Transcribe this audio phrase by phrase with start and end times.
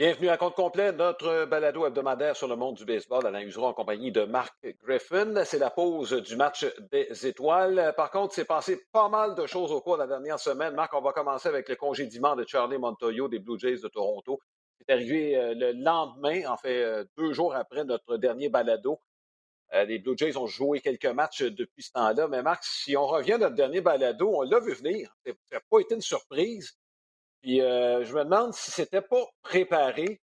[0.00, 3.26] Bienvenue à compte complet, notre balado hebdomadaire sur le monde du baseball.
[3.26, 5.44] Alain Usereau en compagnie de Marc Griffin.
[5.44, 7.92] C'est la pause du match des étoiles.
[7.98, 10.74] Par contre, c'est passé pas mal de choses au cours de la dernière semaine.
[10.74, 14.40] Marc, on va commencer avec le congédiement de Charlie Montoyo des Blue Jays de Toronto.
[14.78, 19.02] C'est arrivé euh, le lendemain, en fait, euh, deux jours après notre dernier balado.
[19.74, 22.26] Euh, les Blue Jays ont joué quelques matchs depuis ce temps-là.
[22.26, 25.14] Mais Marc, si on revient à notre dernier balado, on l'a vu venir.
[25.26, 26.79] Ça n'a pas été une surprise.
[27.42, 30.20] Puis euh, je me demande si c'était pas préparé.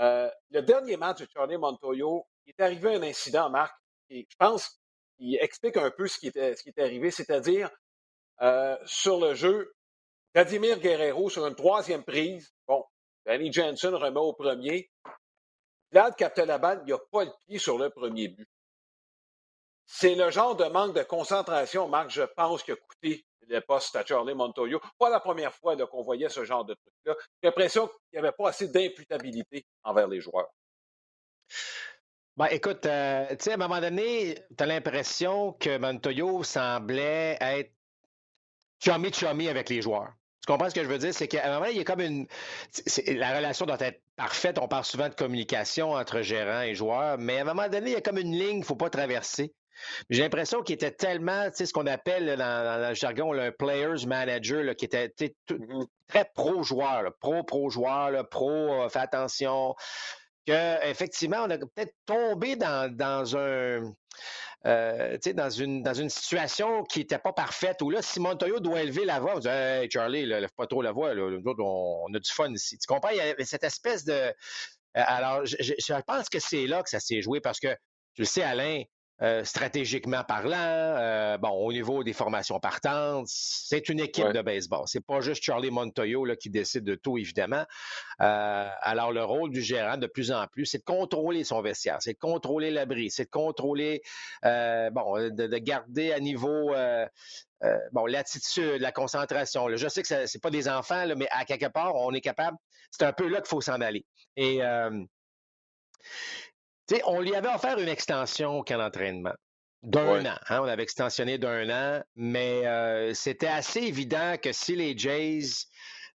[0.00, 3.74] Euh, le dernier match de Charlie Montoyo, il est arrivé un incident, Marc,
[4.10, 4.80] et je pense
[5.16, 7.70] qu'il explique un peu ce qui était, ce qui est arrivé, c'est-à-dire
[8.42, 9.74] euh, sur le jeu,
[10.34, 12.84] Vladimir Guerrero sur une troisième prise, bon,
[13.24, 14.90] Danny Jensen remet au premier.
[15.92, 18.48] Vlad capte la balle, il n'a pas le pied sur le premier but.
[19.86, 23.96] C'est le genre de manque de concentration, Marc, je pense, qui a coûté le poste
[23.96, 24.80] à Charlie Montoyo.
[24.98, 27.14] Pas la première fois qu'on voyait ce genre de truc-là.
[27.42, 30.48] J'ai l'impression qu'il n'y avait pas assez d'imputabilité envers les joueurs.
[32.36, 37.38] Ben, écoute, euh, tu sais, à un moment donné, tu as l'impression que Montoyo semblait
[37.40, 37.72] être
[38.80, 40.12] chummy-chummy avec les joueurs.
[40.44, 41.14] Tu comprends ce que je veux dire?
[41.14, 42.26] C'est qu'à un moment, il y a comme une.
[43.06, 44.58] La relation doit être parfaite.
[44.58, 47.92] On parle souvent de communication entre gérant et joueur, mais à un moment donné, il
[47.94, 49.54] y a comme une ligne qu'il ne faut pas traverser.
[50.10, 54.06] J'ai l'impression qu'il était tellement, tu sais, ce qu'on appelle dans, le jargon le players
[54.06, 55.12] manager, qui était
[55.50, 55.86] mm-hmm.
[56.08, 59.74] très pro-joueur, pro-pro-joueur, pro, euh, fait attention,
[60.46, 63.92] qu'effectivement, on a peut-être tombé dans, dans un.
[64.66, 68.80] Euh, dans, une, dans une situation qui n'était pas parfaite, où là, si Montoyo doit
[68.80, 71.22] élever la voix, on dit Hey, Charlie, lève pas trop la voix, là.
[71.58, 72.78] on, a du fun ici.
[72.78, 73.10] Tu comprends?
[73.10, 74.12] Il y avait cette espèce de.
[74.12, 74.32] Euh,
[74.94, 77.74] alors, je, je pense que c'est là que ça s'est joué parce que,
[78.14, 78.84] tu le sais, Alain,
[79.22, 84.82] euh, stratégiquement parlant, euh, bon, au niveau des formations partantes, c'est une équipe de baseball.
[84.86, 87.64] C'est pas juste Charlie Montoyo là, qui décide de tout, évidemment.
[88.20, 91.98] Euh, alors, le rôle du gérant, de plus en plus, c'est de contrôler son vestiaire,
[92.00, 94.02] c'est de contrôler l'abri, c'est de contrôler,
[94.42, 96.74] bon, de, garder à niveau
[97.92, 99.68] bon, l'attitude, la concentration.
[99.76, 102.20] Je sais que ce n'est pas des enfants, là, mais à quelque part, on est
[102.20, 102.56] capable.
[102.90, 104.04] C'est un peu là qu'il faut s'en aller.
[104.36, 104.60] Et
[107.06, 109.34] on lui avait offert une extension au camp d'entraînement
[109.84, 110.36] d'un an.
[110.48, 115.66] Hein, on avait extensionné d'un an, mais euh, c'était assez évident que si les Jays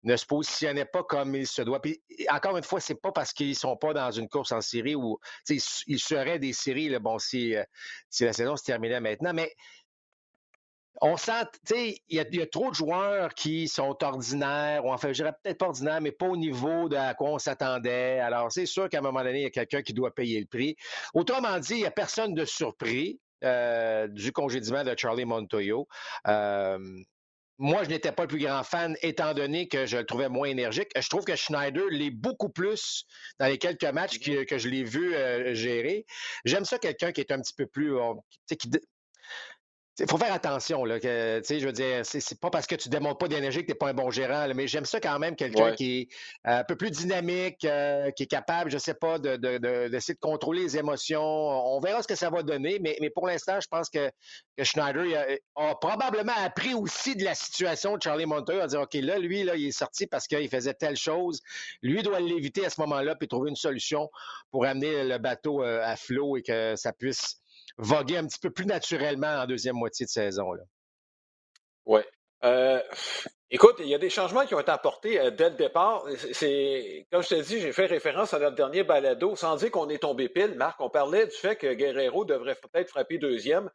[0.03, 1.81] ne se positionnaient pas comme il se doit.
[1.81, 4.95] Puis encore une fois, c'est pas parce qu'ils sont pas dans une course en série
[4.95, 5.19] où
[5.49, 7.63] ils seraient des séries, là, bon, si, euh,
[8.09, 9.53] si la saison se terminait maintenant, mais
[11.01, 15.09] on sent, tu sais, il y, a trop de joueurs qui sont ordinaires, ou enfin,
[15.09, 18.19] je dirais peut-être pas ordinaires, mais pas au niveau de à quoi on s'attendait.
[18.19, 20.47] Alors, c'est sûr qu'à un moment donné, il y a quelqu'un qui doit payer le
[20.47, 20.75] prix.
[21.13, 25.87] Autrement dit, il n'y a personne de surpris euh, du congédiement de Charlie Montoyo.
[26.27, 26.79] Euh,
[27.59, 30.47] moi, je n'étais pas le plus grand fan, étant donné que je le trouvais moins
[30.47, 30.89] énergique.
[30.95, 33.05] Je trouve que Schneider l'est beaucoup plus
[33.39, 36.05] dans les quelques matchs que, que je l'ai vu euh, gérer.
[36.45, 37.95] J'aime ça, quelqu'un qui est un petit peu plus,
[38.47, 38.69] qui,
[39.99, 40.99] il faut faire attention, là.
[40.99, 43.77] Que, je veux dire, c'est pas parce que tu démontres pas d'énergie que tu n'es
[43.77, 46.07] pas un bon gérant, mais j'aime ça quand même, quelqu'un qui est
[46.47, 49.89] euh, un peu plus dynamique, euh, qui est capable, je sais pas, d'essayer de, de,
[49.89, 51.21] de, contrôler les émotions.
[51.21, 54.11] On verra ce que ça va donner, mais, mais pour l'instant, je pense que,
[54.55, 58.93] que Schneider a, probablement appris aussi de la situation de Charlie Montoya, à dire, OK,
[58.95, 61.41] là, lui, là, il est sorti parce qu'il faisait telle chose.
[61.81, 64.09] Lui doit l'éviter à ce moment-là, puis trouver une solution
[64.51, 67.39] pour amener le bateau euh, à flot et que ça puisse
[67.77, 70.51] voguer un petit peu plus naturellement en deuxième moitié de saison.
[71.85, 72.01] Oui.
[72.43, 72.81] Euh,
[73.49, 76.05] écoute, il y a des changements qui ont été apportés euh, dès le départ.
[76.33, 79.89] C'est, comme je te dis, j'ai fait référence à notre dernier balado, sans dire qu'on
[79.89, 80.79] est tombé pile, Marc.
[80.79, 83.71] On parlait du fait que Guerrero devrait peut-être frapper deuxième.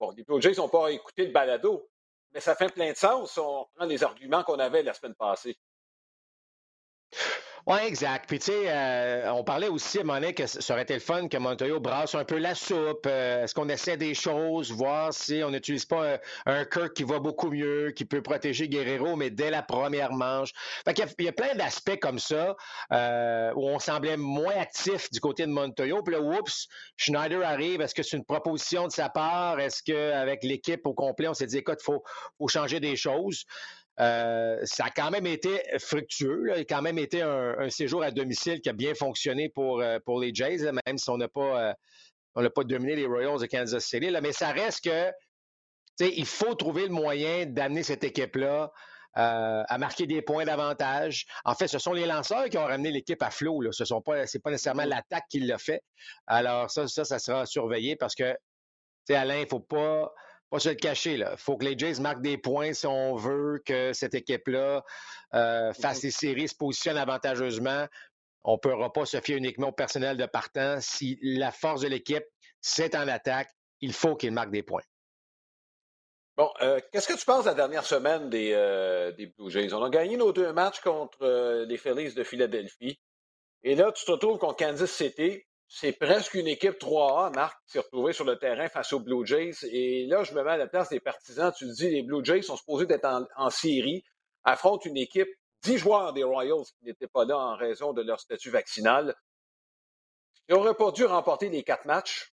[0.00, 1.88] Bon, les Blue Jays n'ont pas écouté le balado,
[2.32, 3.36] mais ça fait plein de sens.
[3.38, 5.56] On prend les arguments qu'on avait la semaine passée.
[7.66, 8.26] Oui, exact.
[8.28, 11.00] Puis, tu sais, euh, on parlait aussi à un donné que ça aurait été le
[11.00, 13.06] fun que Montoyo brasse un peu la soupe.
[13.06, 17.20] Euh, est-ce qu'on essaie des choses, voir si on n'utilise pas un, Kirk qui va
[17.20, 20.52] beaucoup mieux, qui peut protéger Guerrero, mais dès la première manche.
[20.84, 22.54] Fait qu'il y, a, plein d'aspects comme ça
[22.92, 26.02] euh, où on semblait moins actif du côté de Montoyo.
[26.02, 26.68] Puis là, oups,
[26.98, 27.80] Schneider arrive.
[27.80, 29.58] Est-ce que c'est une proposition de sa part?
[29.58, 32.04] Est-ce qu'avec l'équipe au complet, on s'est dit, écoute, il faut,
[32.36, 33.46] faut changer des choses?
[34.00, 36.52] Euh, ça a quand même été fructueux.
[36.56, 39.98] Il a quand même été un, séjour à domicile qui a bien fonctionné pour, euh,
[40.04, 41.74] pour les Jays, même si on n'a pas, euh,
[42.34, 44.10] on pas dominé les Royals de Kansas City.
[44.22, 45.12] mais ça reste que
[46.00, 48.72] il faut trouver le moyen d'amener cette équipe-là
[49.16, 51.24] à marquer des points d'avantage.
[51.44, 53.70] En fait, ce sont les lanceurs qui ont ramené l'équipe à flot.
[53.70, 55.84] Ce n'est pas, pas nécessairement l'attaque qui l'a fait.
[56.26, 58.36] Alors ça, ça, ça sera surveillé parce que,
[59.10, 60.12] Alain, il ne faut pas
[60.50, 61.14] pas se le cacher.
[61.14, 64.84] Il faut que les Jays marquent des points si on veut que cette équipe-là
[65.34, 66.04] euh, fasse mm-hmm.
[66.04, 67.86] les séries, se positionne avantageusement.
[68.44, 70.78] On ne pourra pas se fier uniquement au personnel de partant.
[70.80, 72.24] Si la force de l'équipe,
[72.60, 73.48] c'est en attaque,
[73.80, 74.82] il faut qu'il marque des points.
[76.36, 79.72] Bon, euh, qu'est-ce que tu penses de la dernière semaine des, euh, des, Blue Jays?
[79.72, 82.98] On a gagné nos deux matchs contre les Phillies de Philadelphie.
[83.62, 85.42] Et là, tu te retrouves contre Kansas City.
[85.76, 89.26] C'est presque une équipe 3A, Marc, qui s'est retrouvée sur le terrain face aux Blue
[89.26, 89.56] Jays.
[89.64, 91.52] Et là, je me mets à la place des partisans.
[91.56, 94.04] Tu dis, les Blue Jays sont supposés être en, série,
[94.44, 95.28] affrontent une équipe,
[95.62, 99.16] 10 joueurs des Royals qui n'étaient pas là en raison de leur statut vaccinal.
[100.48, 102.32] Ils n'auraient pas dû remporter les quatre matchs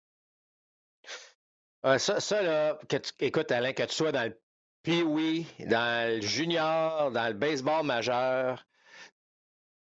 [1.99, 2.79] ça, ça, là,
[3.21, 4.41] écoute, Alain, que tu sois dans le
[4.83, 8.65] pee dans le junior, dans le baseball majeur,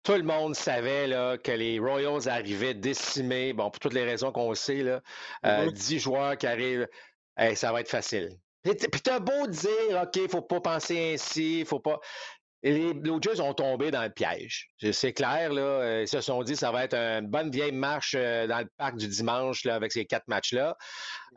[0.06, 4.30] tout le monde savait là, que les Royals arrivaient décimés, bon, pour toutes les raisons
[4.30, 5.00] qu'on sait, là,
[5.42, 6.86] 10 euh, joueurs qui arrivent,
[7.54, 8.30] ça va être facile.
[8.62, 12.00] Puis t'as beau dire, OK, il ne faut pas penser ainsi, faut pas
[12.62, 14.68] les Blue Jays ont tombé dans le piège.
[14.92, 15.62] C'est clair, là.
[15.62, 18.68] Euh, ils se sont dit ça va être une bonne vieille marche euh, dans le
[18.76, 20.76] parc du dimanche là, avec ces quatre matchs-là.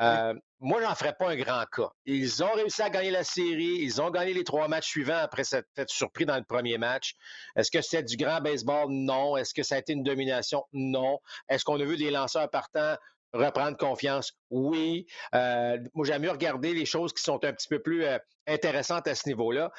[0.02, 1.90] Euh, moi, j'en ferais pas un grand cas.
[2.06, 3.78] Ils ont réussi à gagner la série.
[3.80, 7.16] Ils ont gagné les trois matchs suivants après s'être fait surpris dans le premier match.
[7.56, 8.88] Est-ce que c'est du grand baseball?
[8.90, 9.38] Non.
[9.38, 10.66] Est-ce que ça a été une domination?
[10.74, 11.20] Non.
[11.48, 12.96] Est-ce qu'on a vu des lanceurs partants
[13.32, 14.34] reprendre confiance?
[14.50, 15.08] Oui.
[15.34, 18.06] moi, j'aime mieux regarder les choses qui sont un petit peu plus
[18.46, 19.72] intéressantes à ce niveau-là.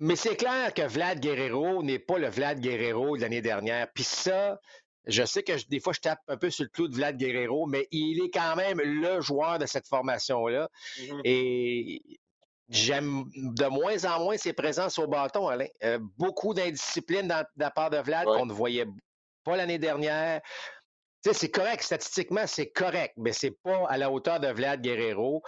[0.00, 3.88] Mais c'est clair que Vlad Guerrero n'est pas le Vlad Guerrero de l'année dernière.
[3.92, 4.60] Puis ça,
[5.08, 7.66] je sais que des fois, je tape un peu sur le clou de Vlad Guerrero,
[7.66, 10.68] mais il est quand même le joueur de cette formation-là.
[10.98, 11.20] Mm-hmm.
[11.24, 12.02] Et
[12.68, 15.66] j'aime de moins en moins ses présences au bâton, Alain.
[15.82, 18.86] Euh, beaucoup d'indiscipline de la part de Vlad qu'on ne voyait
[19.44, 20.42] pas l'année dernière.
[21.32, 25.42] C'est correct, statistiquement, c'est correct, mais c'est pas à la hauteur de Vlad Guerrero.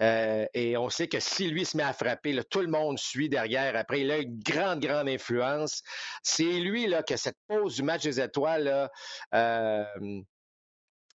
[0.00, 3.28] Euh, et on sait que si lui se met à frapper, tout le monde suit
[3.28, 3.76] derrière.
[3.76, 5.82] Après, il a une grande, grande influence.
[6.22, 8.90] C'est lui là, que cette pause du match des étoiles,
[9.34, 9.84] euh,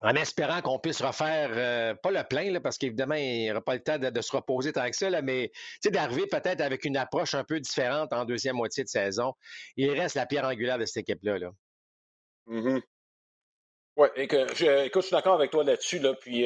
[0.02, 3.74] en espérant qu'on puisse refaire, euh, pas le plein, parce qu'évidemment, il n'y aura pas
[3.74, 5.52] le temps de, se reposer tant que ça, là, mais
[5.86, 9.34] d'arriver peut-être avec une approche un peu différente en deuxième moitié de saison.
[9.76, 11.40] Il reste la pierre angulaire de cette équipe-là.
[11.40, 11.52] Là.
[12.48, 12.82] Mm-hmm.
[13.98, 15.98] Oui, écoute, je suis d'accord avec toi là-dessus.
[15.98, 16.44] Là, puis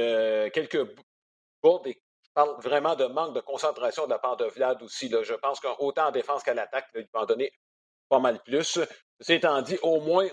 [0.53, 0.87] quelques
[1.61, 2.01] bouts et
[2.33, 5.09] parle vraiment de manque de concentration de la part de Vlad aussi.
[5.09, 5.23] Là.
[5.23, 7.51] Je pense qu'autant en défense qu'à l'attaque, il va en donner
[8.09, 8.79] pas mal plus.
[9.19, 10.27] Ceci étant dit, au moins,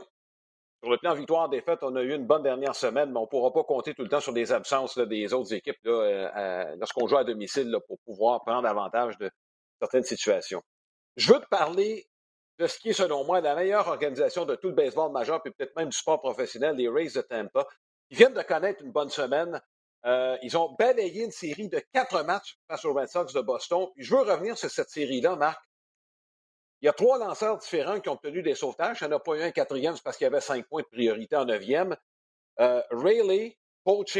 [0.82, 3.52] sur le plan victoire-défaite, on a eu une bonne dernière semaine, mais on ne pourra
[3.52, 7.24] pas compter tout le temps sur des absences des autres équipes euh, lorsqu'on joue à
[7.24, 9.30] domicile pour pouvoir prendre avantage de
[9.80, 10.62] certaines situations.
[11.16, 12.06] Je veux te parler
[12.58, 15.52] de ce qui est, selon moi, la meilleure organisation de tout le baseball majeur, puis
[15.52, 17.66] peut-être même du sport professionnel, les Rays de Tampa.
[18.10, 19.60] Ils viennent de connaître une bonne semaine.
[20.08, 23.88] Euh, ils ont balayé une série de quatre matchs face aux Red Sox de Boston.
[23.96, 25.62] je veux revenir sur cette série-là, Marc.
[26.80, 28.98] Il y a trois lanceurs différents qui ont obtenu des sauvetages.
[29.00, 30.82] Il n'y en a pas eu un quatrième, c'est parce qu'il y avait cinq points
[30.82, 31.94] de priorité en neuvième.
[32.60, 34.18] Euh, Rayleigh, Poche,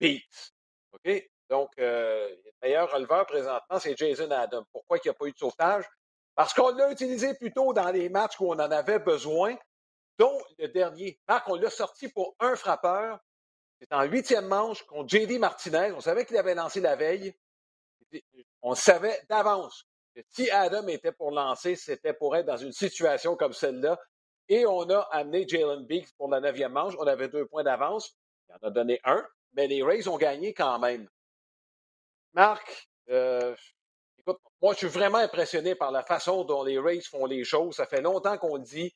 [0.00, 0.52] Beats.
[0.92, 1.28] OK?
[1.50, 4.64] Donc, euh, le meilleur releveur présentement, c'est Jason Adam.
[4.70, 5.84] Pourquoi il n'y a pas eu de sauvetage?
[6.36, 9.56] Parce qu'on l'a utilisé plutôt dans les matchs où on en avait besoin,
[10.18, 11.18] dont le dernier.
[11.26, 13.18] Marc, on l'a sorti pour un frappeur
[13.80, 15.38] c'est en huitième manche contre J.D.
[15.38, 15.92] Martinez.
[15.92, 17.34] On savait qu'il avait lancé la veille.
[18.62, 23.36] On savait d'avance que si Adam était pour lancer, c'était pour être dans une situation
[23.36, 23.98] comme celle-là.
[24.48, 26.94] Et on a amené Jalen Beeks pour la neuvième manche.
[26.98, 28.16] On avait deux points d'avance.
[28.48, 31.08] Il en a donné un, mais les Rays ont gagné quand même.
[32.32, 33.54] Marc, euh,
[34.18, 37.76] écoute, moi, je suis vraiment impressionné par la façon dont les Rays font les choses.
[37.76, 38.94] Ça fait longtemps qu'on dit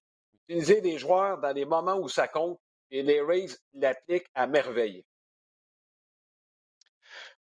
[0.49, 2.59] utiliser des joueurs dans les moments où ça compte.
[2.93, 5.03] Et les Rays l'appliquent à merveille.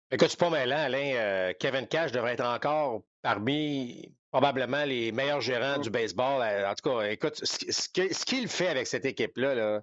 [0.09, 1.13] Écoute, pas mal, Alain.
[1.15, 5.81] Euh, Kevin Cash devrait être encore parmi probablement les meilleurs gérants mm.
[5.81, 6.41] du baseball.
[6.41, 9.81] Euh, en tout cas, écoute, ce, qu'il fait avec cette équipe-là,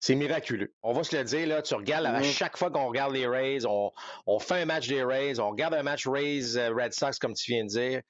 [0.00, 0.72] c'est miraculeux.
[0.82, 2.24] On va se le dire, là, tu regardes, à mm.
[2.24, 5.82] chaque fois qu'on regarde les Rays, on, fait un match des Rays, on regarde un
[5.82, 8.00] match Rays-Red euh, Sox, comme tu viens de dire.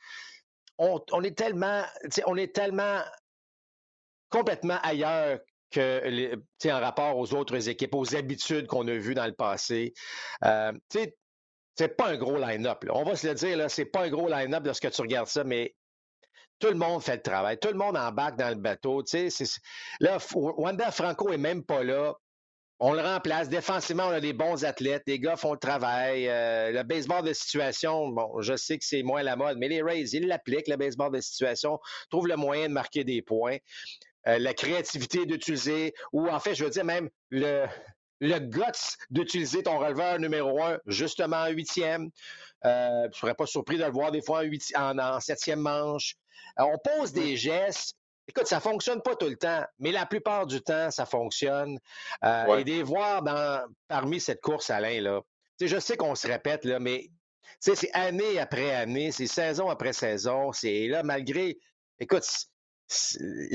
[0.78, 1.82] On, on est tellement,
[2.26, 3.00] on est tellement
[4.30, 5.40] complètement ailleurs
[5.78, 9.92] en rapport aux autres équipes, aux habitudes qu'on a vues dans le passé.
[10.44, 12.84] Euh, c'est pas un gros line-up.
[12.90, 15.44] On va se le dire, là, c'est pas un gros line-up lorsque tu regardes ça,
[15.44, 15.74] mais
[16.58, 17.58] tout le monde fait le travail.
[17.58, 19.04] Tout le monde embarque dans le bateau.
[20.34, 22.14] Wanda Franco est même pas là.
[22.78, 23.48] On le remplace.
[23.48, 25.02] Défensivement, on a des bons athlètes.
[25.06, 26.28] Les gars font le travail.
[26.28, 29.82] Euh, le baseball de situation, bon, je sais que c'est moins la mode, mais les
[29.82, 31.78] Rays, ils l'appliquent, le baseball de situation,
[32.10, 33.56] trouvent le moyen de marquer des points.
[34.28, 37.66] Euh, la créativité d'utiliser, ou en fait, je veux dire même le,
[38.20, 42.10] le guts d'utiliser ton releveur numéro un, justement en huitième.
[42.64, 44.42] Euh, je ne serais pas surpris de le voir des fois
[44.74, 46.16] en, en, septième manche.
[46.58, 47.94] Euh, on pose des gestes.
[48.28, 51.78] Écoute, ça ne fonctionne pas tout le temps, mais la plupart du temps, ça fonctionne.
[52.24, 55.20] Euh, et de voir dans, parmi cette course, Alain, là,
[55.60, 57.08] je sais qu'on se répète, là, mais
[57.60, 60.52] c'est année après année, c'est saison après saison.
[60.52, 61.58] C'est là, malgré.
[62.00, 62.26] Écoute,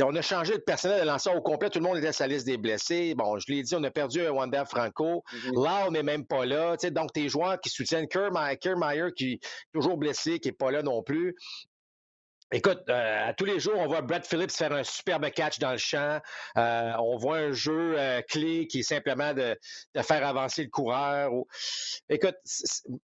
[0.04, 1.70] on a changé de personnel de lanceur au complet.
[1.70, 3.16] Tout le monde était sur la liste des blessés.
[3.16, 5.24] Bon, je l'ai dit, on a perdu un Wanda Franco.
[5.32, 5.64] Mm-hmm.
[5.64, 6.76] Là, on n'est même pas là.
[6.92, 9.40] donc, tes joueurs qui soutiennent Kiermaier, qui est
[9.74, 11.36] toujours blessé, qui n'est pas là non plus.
[12.54, 15.72] Écoute, euh, à tous les jours, on voit Brad Phillips faire un superbe catch dans
[15.72, 16.20] le champ.
[16.58, 19.58] Euh, on voit un jeu euh, clé qui est simplement de,
[20.02, 21.32] faire avancer le coureur.
[22.10, 22.36] Écoute,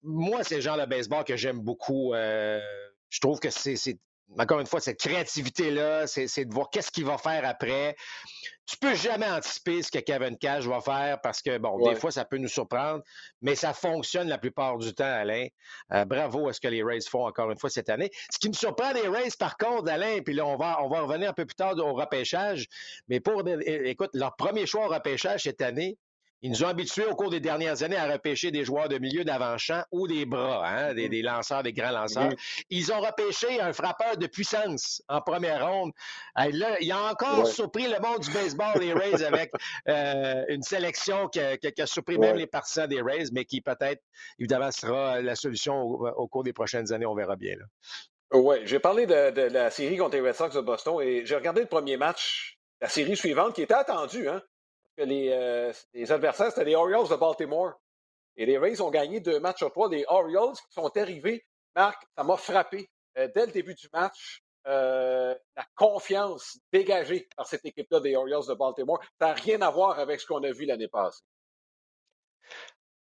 [0.04, 2.14] moi, c'est le genre de baseball que j'aime beaucoup.
[2.14, 3.78] je trouve que c'est
[4.38, 7.96] encore une fois, cette créativité-là, c'est de voir qu'est-ce qu'il va faire après.
[8.66, 12.12] Tu peux jamais anticiper ce que Kevin Cash va faire parce que, bon, des fois,
[12.12, 13.02] ça peut nous surprendre,
[13.42, 15.48] mais ça fonctionne la plupart du temps, Alain.
[15.94, 18.12] Euh, bravo à ce que les Rays font encore une fois cette année.
[18.30, 21.02] Ce qui me surprend des Rays, par contre, Alain, puis là, on va, on va
[21.02, 22.68] revenir un peu plus tard au repêchage,
[23.08, 25.98] mais pour, écoute, leur premier choix au repêchage cette année,
[26.42, 29.24] ils nous ont habitués au cours des dernières années à repêcher des joueurs de milieu
[29.24, 31.24] d'avant-champ ou des bras, hein, des, mm-hmm.
[31.24, 32.30] lanceurs, des grands lanceurs.
[32.70, 35.92] Ils ont repêché un frappeur de puissance en première ronde.
[36.36, 39.52] là, il a encore surpris le monde du baseball, les Rays, avec
[39.88, 44.04] euh, une sélection qui a, surpris même les partisans des Rays, mais qui peut-être,
[44.40, 47.06] évidemment, sera la solution au, cours des prochaines années.
[47.06, 47.56] On verra bien.
[48.34, 51.36] Oui, j'ai parlé de, de, la série contre les Red Sox de Boston et j'ai
[51.36, 54.28] regardé le premier match, la série suivante, qui était attendue.
[54.28, 54.42] Hein?
[54.98, 57.74] Que euh, les, adversaires, c'était les Orioles de Baltimore.
[58.36, 59.90] Et les Rays ont gagné deux matchs sur trois.
[59.90, 62.90] Les Orioles qui sont arrivés, Marc, ça m'a frappé.
[63.18, 68.46] Euh, dès le début du match, euh, la confiance dégagée par cette équipe-là des Orioles
[68.48, 71.24] de Baltimore, ça n'a rien à voir avec ce qu'on a vu l'année passée.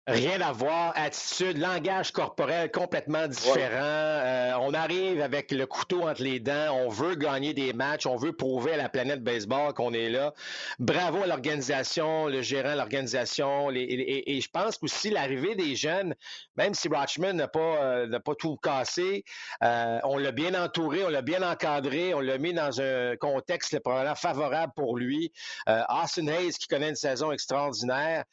[0.09, 3.67] Rien à voir, attitude, langage corporel complètement différent.
[3.73, 8.15] Euh, on arrive avec le couteau entre les dents, on veut gagner des matchs, on
[8.15, 10.33] veut prouver à la planète baseball qu'on est là.
[10.79, 13.69] Bravo à l'organisation, le gérant, l'organisation.
[13.69, 16.15] Et, je pense qu'aussi l'arrivée des jeunes,
[16.55, 19.25] même si Rochman n'a pas, euh, pas tout cassé,
[19.61, 23.77] euh, on l'a bien entouré, on l'a bien encadré, on l'a mis dans un contexte
[23.81, 25.33] probablement favorable pour lui.
[25.67, 28.23] Austin Hayes qui connaît une saison extraordinaire.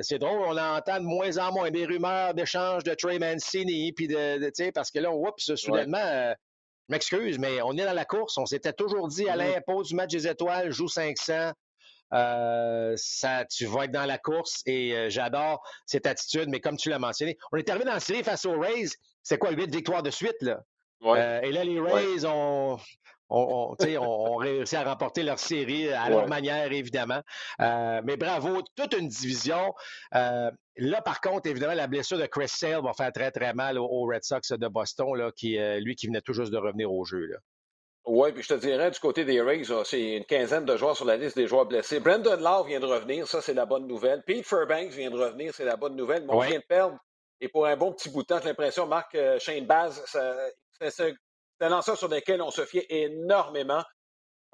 [0.00, 4.08] C'est drôle, on a de moins en moins des rumeurs d'échange de Trey Mancini, puis
[4.08, 6.32] de, parce que là, oups, soudainement, euh,
[6.88, 8.38] je m'excuse, mais on est dans la course.
[8.38, 9.62] On s'était toujours dit, à mm-hmm.
[9.66, 11.52] pose du match des étoiles, joue 500.
[12.14, 16.76] Euh, ça, tu vas être dans la course et euh, j'adore cette attitude, mais comme
[16.76, 18.90] tu l'as mentionné, on est arrivé dans la série face aux Rays.
[19.24, 20.60] C'est quoi, huit victoires de suite, là?
[21.02, 22.78] et là, les Rays ont,
[23.28, 27.20] on, on, réussi à remporter leur série à leur manière, évidemment.
[27.60, 29.74] Euh, mais bravo, toute une division.
[30.14, 33.78] Euh, là, par contre, évidemment, la blessure de Chris Sale va faire très, très mal
[33.78, 36.92] aux, Red Sox de Boston, là, qui, euh, lui qui venait tout juste de revenir
[36.92, 37.28] au jeu.
[38.06, 41.06] Oui, puis je te dirais, du côté des Rays, c'est une quinzaine de joueurs sur
[41.06, 41.98] la liste des joueurs blessés.
[41.98, 44.22] Brandon Love vient de revenir, ça, c'est la bonne nouvelle.
[44.22, 46.24] Pete Fairbanks vient de revenir, c'est la bonne nouvelle.
[46.24, 46.96] Mais on vient de perdre.
[47.40, 51.14] Et pour un bon petit bout de temps, j'ai l'impression, Marc Shane Baz, c'est c'est
[51.60, 53.82] un lanceur sur lequel on se fiait énormément.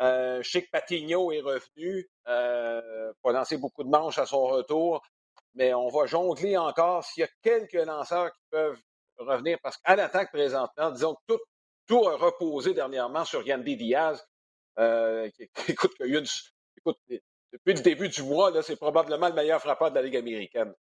[0.01, 5.01] Euh, que Patigno est revenu, euh, pour lancer beaucoup de manches à son retour,
[5.55, 8.81] mais on va jongler encore s'il y a quelques lanceurs qui peuvent
[9.19, 11.35] revenir, parce qu'à l'attaque présentement, disons que
[11.87, 14.25] tout, a reposé dernièrement sur Yandy Diaz.
[14.79, 15.29] Euh,
[15.69, 15.93] écoute,
[17.53, 20.75] depuis le début du mois, c'est probablement le meilleur frappeur de la Ligue américaine.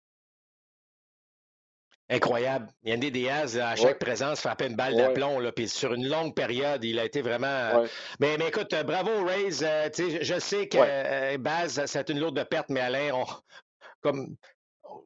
[2.11, 2.69] Incroyable.
[2.85, 5.41] Yandy Diaz, à chaque présence, frappait une balle d'aplomb.
[5.55, 7.47] Puis sur une longue période, il a été vraiment.
[7.47, 7.87] Euh,
[8.19, 9.63] mais, écoute, euh, bravo, Rays.
[9.63, 13.27] Euh, je sais que Baz, c'est une lourde perte, mais Alain, on,
[14.01, 14.37] comme,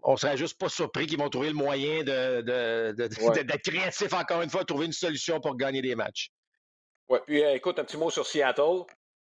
[0.05, 4.43] on serait juste pas surpris qu'ils vont trouver le moyen d'être de, de, créatif encore
[4.43, 6.31] une fois, trouver une solution pour gagner des matchs.
[7.09, 8.85] Oui, puis écoute, un petit mot sur Seattle.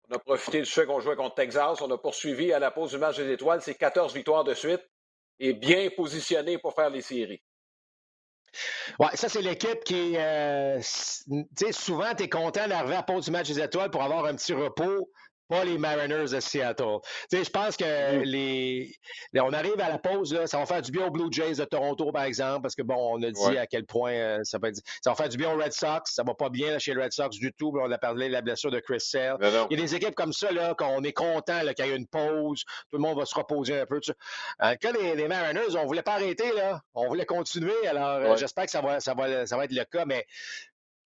[0.10, 1.80] On a profité du fait qu'on jouait contre Texas.
[1.80, 3.62] On a poursuivi à la pause du match des étoiles.
[3.62, 4.82] C'est 14 victoires de suite
[5.40, 7.42] et bien positionné pour faire les séries.
[9.00, 13.26] Oui, ça, c'est l'équipe qui euh, tu sais, souvent, tu es content d'arriver à pause
[13.26, 15.10] du match des étoiles pour avoir un petit repos
[15.52, 17.00] pas les Mariners de Seattle.
[17.30, 18.22] Tu sais, je pense que mm.
[18.24, 18.96] les,
[19.36, 21.66] on arrive à la pause, là, ça va faire du bien aux Blue Jays de
[21.66, 24.70] Toronto, par exemple, parce que bon, on a dit à quel point euh, ça, va,
[24.74, 26.04] ça va faire du bien aux Red Sox.
[26.06, 27.74] Ça va pas bien chez les Red Sox du tout.
[27.76, 29.38] On a parlé de la blessure de Chris Sale.
[29.70, 32.08] Il y a des équipes comme ça, là, qu'on est content qu'il y ait une
[32.08, 34.00] pause, tout le monde va se reposer un peu.
[34.60, 36.82] En le cas des, Mariners, on voulait pas arrêter, là.
[36.94, 37.88] On voulait continuer.
[37.88, 40.26] Alors, euh, j'espère que ça va, ça, va, ça va être le cas, mais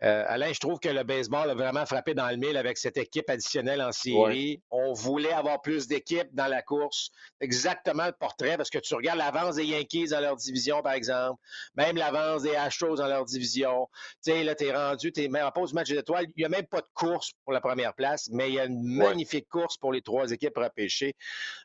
[0.02, 2.96] Euh, Alain, je trouve que le baseball a vraiment frappé dans le mille avec cette
[2.96, 4.60] équipe additionnelle en série.
[4.70, 7.10] On voulait avoir plus d'équipes dans la course.
[7.40, 11.40] Exactement le portrait, parce que tu regardes l'avance des Yankees dans leur division, par exemple,
[11.76, 13.88] même l'avance des Astros dans leur division.
[14.24, 16.26] Tu sais, là, tu es rendu, tu es même en pause match d'étoiles.
[16.36, 18.64] Il n'y a même pas de course pour la première place, mais il y a
[18.64, 21.14] une magnifique course pour les trois équipes repêchées.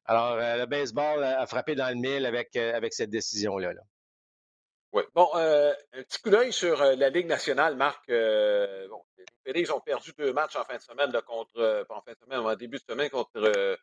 [0.06, 3.74] Alors, euh, le baseball a frappé dans le mille avec, euh, avec cette décision-là.
[3.74, 3.82] Là.
[5.14, 8.10] Bon, euh, un petit coup d'œil sur euh, la Ligue nationale, Marc.
[8.10, 12.02] Euh, bon, les Phillies ont perdu deux matchs en fin de semaine contre, pas en
[12.02, 13.78] fin de semaine, en début de semaine contre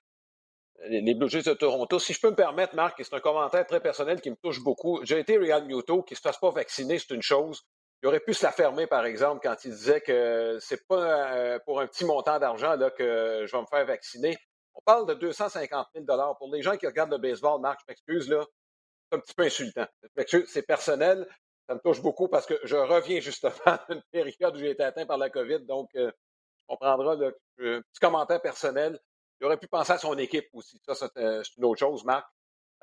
[0.87, 1.99] les Blue Jays de Toronto.
[1.99, 4.63] Si je peux me permettre, Marc, et c'est un commentaire très personnel qui me touche
[4.63, 5.01] beaucoup.
[5.05, 7.63] J'ai été Real Muto, qui ne se fasse pas vacciner, c'est une chose.
[8.03, 11.81] Il aurait pu se la fermer, par exemple, quand il disait que c'est pas pour
[11.81, 14.37] un petit montant d'argent que je vais me faire vacciner.
[14.75, 16.05] On parle de 250 000
[16.39, 18.45] Pour les gens qui regardent le baseball, Marc, je m'excuse, là,
[19.15, 19.87] un petit peu insultant.
[20.47, 21.27] C'est personnel.
[21.69, 23.55] Ça me touche beaucoup parce que je reviens justement
[23.89, 25.61] d'une période où j'ai été atteint par la COVID.
[25.61, 26.11] Donc, euh,
[26.69, 28.99] on prendra le, petit commentaire personnel.
[29.41, 30.81] Il aurait pu penser à son équipe aussi.
[30.87, 32.27] Ça, c'est euh, une autre chose, Marc.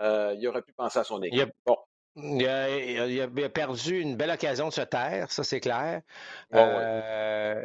[0.02, 1.38] Euh, il aurait pu penser à son équipe.
[1.38, 1.78] Il a, bon.
[2.16, 6.02] il, a, perdu une belle occasion de se taire, ça c'est clair.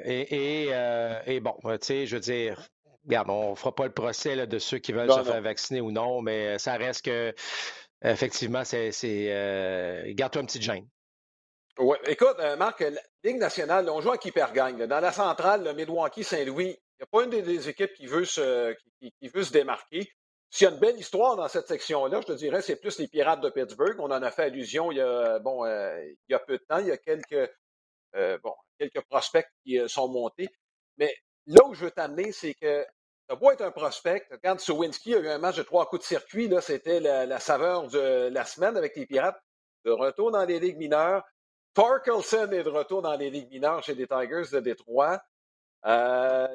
[0.05, 2.63] et, bon, tu sais, je veux dire,
[3.07, 5.93] regarde, on ne fera pas le procès de ceux qui veulent se faire vacciner ou
[5.93, 7.35] non, mais ça reste que
[8.03, 8.93] Effectivement, c'est.
[9.05, 10.89] Euh, Garde-toi un petit gêne.
[11.79, 11.97] Oui.
[12.07, 14.87] Écoute, euh, Marc, la Ligue nationale, on joue à qui perd gagne.
[14.87, 18.75] Dans la centrale, le Milwaukee-Saint-Louis, il n'y a pas une des, équipes qui veut se,
[19.01, 20.11] qui, veut se démarquer.
[20.49, 23.09] S'il y a une belle histoire dans cette section-là, je te dirais, c'est plus les
[23.09, 23.97] Pirates de Pittsburgh.
[23.99, 26.65] On en a fait allusion il y a, bon, euh, il y a peu de
[26.67, 26.79] temps.
[26.79, 27.51] Il y a quelques,
[28.15, 30.49] bon, quelques prospects qui sont montés.
[30.97, 31.15] Mais
[31.47, 32.87] là où je veux t'amener, c'est que
[33.29, 34.25] ça beau être un prospect.
[34.43, 37.89] Quand Sowinski a eu un match de trois coups de circuit, là, c'était la, saveur
[37.89, 39.41] de la semaine avec les Pirates.
[39.85, 41.25] De retour dans les ligues mineures.
[41.75, 45.21] Torkelson est de retour dans les ligues mineures chez les Tigers de Détroit.
[45.85, 46.49] Euh,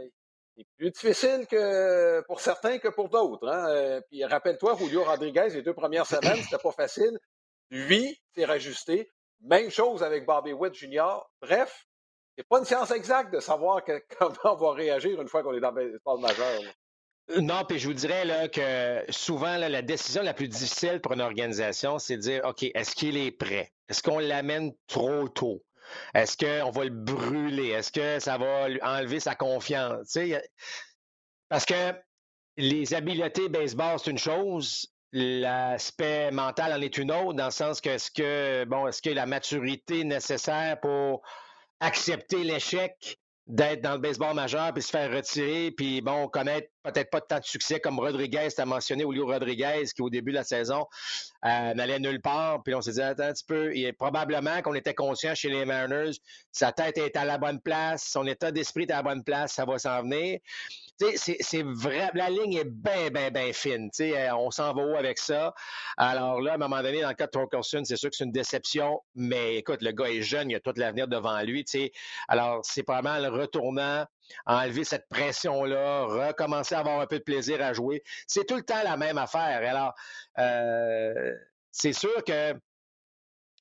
[0.58, 3.48] c'est plus difficile que pour certains que pour d'autres.
[3.48, 3.70] Hein.
[3.70, 7.18] Euh, puis rappelle-toi, Julio Rodriguez, les deux premières semaines, c'était pas facile.
[7.70, 9.10] Lui s'est rajusté.
[9.42, 11.20] Même chose avec Bobby Witt Jr.
[11.42, 11.86] Bref,
[12.38, 13.82] c'est pas une science exacte de savoir
[14.20, 16.62] comment on va réagir une fois qu'on est dans le baseball majeur.
[17.40, 21.98] Non, puis je vous dirais que souvent, la décision la plus difficile pour une organisation,
[22.00, 23.72] c'est de dire OK, est-ce qu'il est prêt?
[23.88, 25.64] Est-ce qu'on l'amène trop tôt?
[26.14, 27.70] Est-ce qu'on va le brûler?
[27.70, 30.18] Est-ce que ça va lui enlever sa confiance?
[31.50, 31.94] parce que
[32.58, 37.82] les habiletés baseball, c'est une chose, l'aspect mental en est une autre, dans le sens
[37.82, 41.22] que que bon, est-ce que la maturité nécessaire pour
[41.82, 43.18] accepter l'échec
[43.48, 47.40] d'être dans le baseball majeur puis se faire retirer puis bon connaître peut-être pas tant
[47.40, 50.86] de succès comme Rodriguez t'a mentionné Julio Rodriguez qui au début de la saison
[51.44, 54.76] euh, n'allait nulle part puis on s'est dit attends un petit peu et probablement qu'on
[54.76, 56.12] était conscient chez les Mariners
[56.52, 59.54] sa tête est à la bonne place son état d'esprit est à la bonne place
[59.54, 60.40] ça va s'en venir
[60.98, 63.90] c'est vrai, la ligne est bien, bien, bien fine.
[64.00, 65.54] Euh, on s'en va haut avec ça?
[65.98, 68.24] Alors là, à un moment donné, dans le cas de Torkelson, c'est sûr que c'est
[68.24, 71.66] une déception, mais écoute, le gars est jeune, il a tout l'avenir devant lui.
[72.28, 74.06] Alors, c'est pas mal retournant,
[74.46, 78.04] enlever cette pression-là, recommencer à avoir un peu de plaisir à jouer.
[78.28, 79.68] C'est tout le temps la même affaire.
[79.68, 79.94] Alors,
[80.40, 81.34] euh,
[81.72, 82.54] c'est sûr que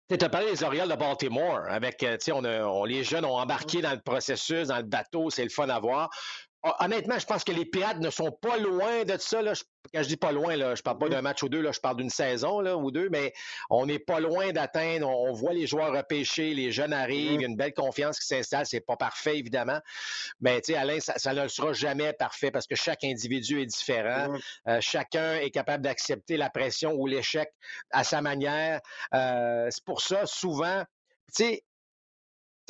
[0.09, 1.62] tu as parlé des Orioles de Baltimore.
[1.69, 5.51] Avec, euh, on, les jeunes ont embarqué dans le processus, dans le bateau, c'est le
[5.51, 6.11] fun à voir.
[6.62, 9.40] Honnêtement, je pense que les Pirates ne sont pas loin de ça.
[9.40, 9.55] Là.
[9.94, 11.11] quand je dis pas loin, là, je parle pas mm-hmm.
[11.11, 13.33] d'un match ou deux, là, je parle d'une saison là, ou deux, mais
[13.70, 15.09] on n'est pas loin d'atteindre.
[15.09, 17.35] On, voit les joueurs repêchés, les jeunes arrivent, mm-hmm.
[17.37, 18.66] il y a une belle confiance qui s'installe.
[18.66, 19.81] C'est pas parfait, évidemment.
[20.40, 24.29] Mais Alain, ça, ça, ne sera jamais parfait parce que chaque individu est différent.
[24.29, 24.40] Mm-hmm.
[24.68, 27.49] Euh, chacun est capable d'accepter la pression ou l'échec
[27.90, 28.81] à sa manière.
[29.14, 30.85] Euh, c'est pour ça, souvent,
[31.35, 31.64] tu sais,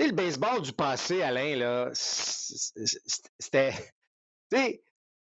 [0.07, 3.73] le baseball du passé, Alain, là, c'était.
[4.53, 4.83] Tu sais,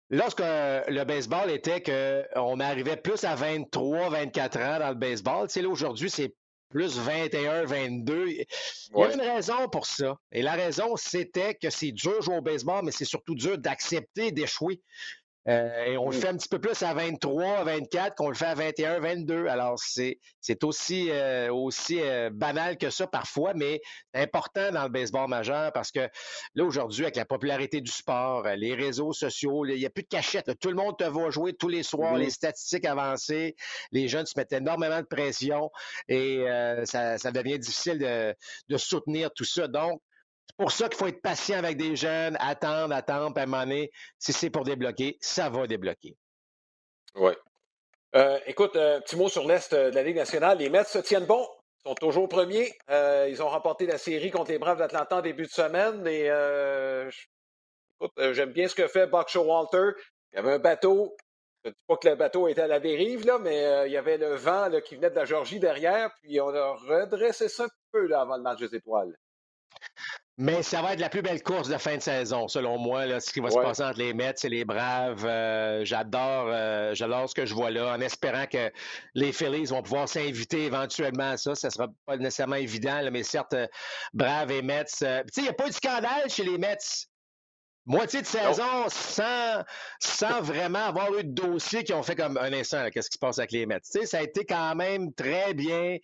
[0.09, 5.55] lorsque le baseball était qu'on arrivait plus à 23, 24 ans dans le baseball, tu
[5.55, 6.33] sais, là, aujourd'hui, c'est
[6.69, 8.29] plus 21, 22.
[8.29, 10.17] Il y a une raison pour ça.
[10.31, 13.59] Et la raison, c'était que c'est dur de jouer au baseball, mais c'est surtout dur
[13.59, 14.81] d'accepter d'échouer.
[15.49, 18.47] Euh, et on le fait un petit peu plus à 23, 24 qu'on le fait
[18.47, 19.47] à 21, 22.
[19.47, 20.19] Alors, c'est,
[20.65, 23.81] aussi, euh, aussi euh, banal que ça parfois, mais
[24.15, 26.09] important dans le baseball majeur parce que
[26.55, 30.09] là, aujourd'hui, avec la popularité du sport, les réseaux sociaux, il n'y a plus de
[30.09, 30.51] cachette.
[30.61, 33.55] Tout le monde te voit jouer tous les soirs, les statistiques avancées,
[33.93, 35.71] les jeunes se mettent énormément de pression
[36.09, 36.45] et
[36.85, 38.35] ça, ça, devient difficile de,
[38.69, 39.69] de soutenir tout ça.
[39.69, 40.01] Donc,
[40.49, 44.33] c'est pour ça qu'il faut être patient avec des jeunes, attendre, attendre, puis à si
[44.33, 46.17] c'est pour débloquer, ça va débloquer.
[47.17, 47.33] Oui.
[48.15, 50.59] Euh, écoute, un euh, petit mot sur l'Est euh, de la Ligue nationale.
[50.59, 51.47] Les Mets se tiennent bon,
[51.85, 52.73] sont toujours premiers.
[52.89, 56.07] Ils ont remporté la série contre les Braves d'Atlanta en début de semaine.
[56.07, 56.29] Et
[58.33, 59.91] j'aime bien ce que fait Buck Walter.
[60.33, 61.17] Il y avait un bateau.
[61.65, 63.97] Je ne dis pas que le bateau était à la dérive, là, mais il y
[63.97, 66.11] avait le vent qui venait de la Georgie derrière.
[66.23, 69.15] Puis on a redressé ça un peu avant le match des étoiles.
[70.39, 73.21] Mais ça va être la plus belle course de fin de saison, selon moi, là,
[73.21, 75.25] ce qui va se passer entre les Mets et les Braves.
[75.25, 78.71] Euh, j'adore, euh, j'adore ce que je vois là, en espérant que
[79.15, 81.55] les Phillies vont pouvoir s'inviter éventuellement à ça.
[81.55, 83.67] Ça ne sera pas nécessairement évident, mais certes, euh,
[84.13, 84.85] Braves et Mets.
[84.85, 86.77] tu sais, il n'y a pas eu de scandale chez les Mets.
[87.89, 89.63] Moitié de saison sans,
[90.01, 93.19] sans vraiment avoir eu de dossiers qui ont fait comme un instant, qu'est-ce qui se
[93.19, 93.81] passe avec les Mets.
[93.81, 95.99] Tu sais, ça a été quand même très bien.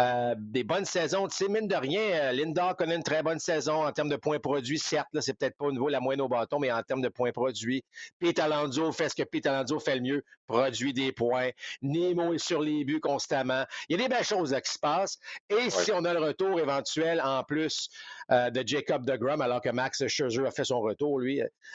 [0.00, 1.28] Euh, des bonnes saisons.
[1.28, 4.16] Tu sais, mine de rien, euh, Linda connaît une très bonne saison en termes de
[4.16, 4.80] points produits.
[4.80, 7.08] Certes, là, c'est peut-être pas au niveau la moyenne au bâton, mais en termes de
[7.08, 7.84] points produits.
[8.18, 11.50] Pete Alonso fait ce que Pete Alonso fait le mieux, produit des points.
[11.82, 13.64] Nemo est sur les buts constamment.
[13.88, 15.18] Il y a des belles choses qui se passent.
[15.50, 17.88] Et si on a le retour éventuel en plus
[18.32, 21.27] euh, de Jacob DeGrom, alors que Max Scherzer a fait son retour, lui.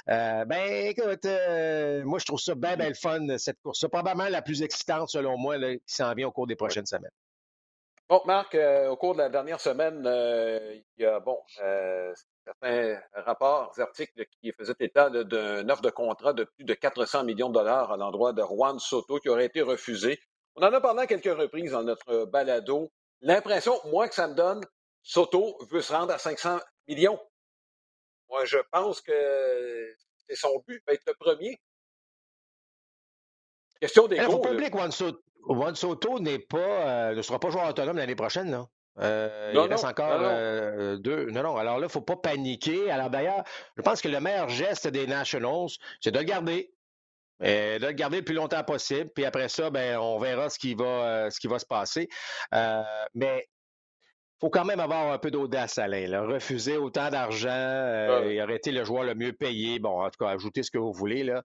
[0.10, 3.80] Euh, ben, écoute, euh, moi, je trouve ça bien, bien le fun, cette course.
[3.80, 7.12] C'est probablement la plus excitante, selon moi, qui s'en vient au cours des prochaines semaines.
[8.10, 8.56] Bon, Marc,
[8.90, 11.40] au cours de la dernière semaine, il y a, bon,
[12.46, 17.50] certains rapports, articles qui faisaient état d'une offre de contrat de plus de 400 millions
[17.50, 20.20] de dollars à l'endroit de Juan Soto qui aurait été refusé.
[20.56, 22.92] On en a parlé à quelques reprises dans notre balado.
[23.22, 24.62] L'impression, moi, que ça me donne,
[25.02, 27.20] Soto veut se rendre à 500 millions.
[28.34, 29.96] Moi, je pense que
[30.28, 31.62] c'est son but, va être le premier.
[33.80, 34.78] Question des oublier que
[35.48, 38.50] Juan Soto, n'est pas, euh, ne sera pas joueur autonome l'année prochaine.
[38.50, 38.66] Là.
[39.00, 41.30] Euh, il reste encore euh, deux.
[41.30, 41.58] Non, non.
[41.58, 42.90] Alors là, il ne faut pas paniquer.
[42.90, 43.44] Alors d'ailleurs,
[43.78, 45.70] je pense que le meilleur geste des Nationals,
[46.02, 46.74] c'est de le garder.
[47.40, 49.12] de le garder le plus longtemps possible.
[49.14, 52.10] Puis après ça, ben, on verra ce qui va, ce qui va se passer.
[53.14, 53.48] mais
[54.44, 56.22] faut quand même avoir un peu d'audace, Alain.
[56.28, 59.80] Refuser autant d'argent, euh, il aurait été le joueur le mieux payé.
[59.80, 61.24] Bon, en tout cas, ajoutez ce que vous voulez.
[61.24, 61.44] Là.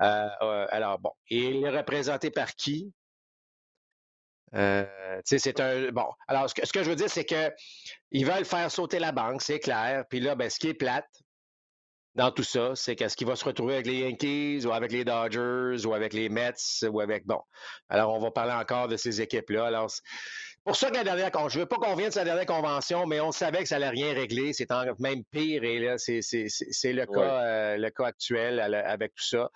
[0.00, 1.10] Euh, euh, alors, bon.
[1.28, 2.92] Et il est représenté par qui?
[4.52, 5.90] c'est un.
[5.90, 6.06] Bon.
[6.28, 9.42] Alors, ce que, ce que je veux dire, c'est qu'ils veulent faire sauter la banque,
[9.42, 10.04] c'est clair.
[10.08, 11.08] Puis là, ben, ce qui est plate,
[12.16, 15.04] dans tout ça, c'est qu'est-ce qu'il va se retrouver avec les Yankees ou avec les
[15.04, 16.54] Dodgers ou avec les Mets
[16.90, 17.40] ou avec bon.
[17.90, 19.66] Alors on va parler encore de ces équipes-là.
[19.66, 19.90] Alors
[20.66, 23.20] pour ça que la dernière, je veux pas qu'on vienne de sa dernière convention, mais
[23.20, 24.52] on savait que ça allait rien régler.
[24.52, 29.50] C'est même pire et là, c'est le cas, euh, le cas actuel avec tout ça.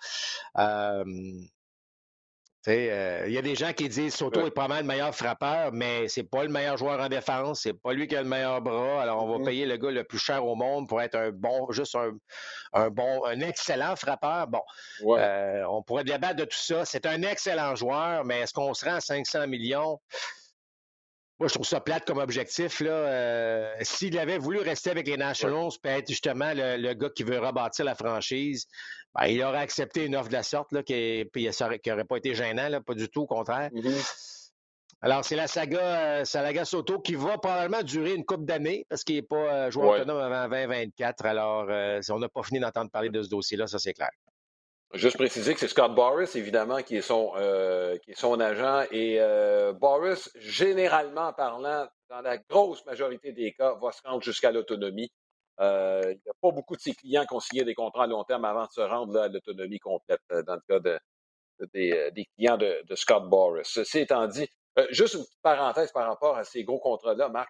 [2.67, 5.71] Euh, il y a des gens qui disent Soto est pas mal le meilleur frappeur,
[5.73, 8.61] mais c'est pas le meilleur joueur en défense, c'est pas lui qui a le meilleur
[8.61, 9.01] bras.
[9.01, 11.71] Alors on va payer le gars le plus cher au monde pour être un bon,
[11.71, 11.97] juste
[12.73, 14.47] un, bon, un excellent frappeur.
[14.47, 14.61] Bon,
[15.17, 16.85] euh, on pourrait débattre de tout ça.
[16.85, 19.99] C'est un excellent joueur, mais est-ce qu'on se rend à 500 millions?
[21.41, 22.81] Moi, je trouve ça plate comme objectif.
[22.81, 22.91] Là.
[22.91, 27.39] Euh, s'il avait voulu rester avec les Nationals, peut être justement le, gars qui veut
[27.39, 28.67] rebâtir la franchise,
[29.15, 32.69] ben, il aurait accepté une offre de la sorte, là, qui n'aurait pas été gênant,
[32.69, 33.71] là, pas du tout, au contraire.
[33.71, 34.51] Mm-hmm.
[35.01, 39.03] Alors, c'est la saga, euh, saga Soto qui va probablement durer une couple d'années parce
[39.03, 41.25] qu'il n'est pas euh, joueur autonome avant 2024.
[41.25, 41.65] Alors,
[42.11, 44.11] on n'a pas fini d'entendre parler de ce dossier-là, ça c'est clair.
[44.93, 48.83] Juste préciser que c'est Scott Boris, évidemment, qui est son, euh, qui est son agent.
[48.91, 54.51] Et euh, Boris, généralement parlant, dans la grosse majorité des cas, va se rendre jusqu'à
[54.51, 55.09] l'autonomie.
[55.61, 58.07] Euh, il n'y a pas beaucoup de ses clients qui ont signé des contrats à
[58.07, 60.99] long terme avant de se rendre à l'autonomie complète, dans le cas de,
[61.73, 63.67] des, clients de, de, Scott Boris.
[63.67, 64.49] Ceci étant dit,
[64.89, 67.49] juste une petite parenthèse par rapport à ces gros contrats-là, Marc.